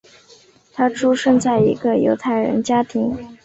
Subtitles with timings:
[0.73, 3.15] 他出生在一个犹太人家庭。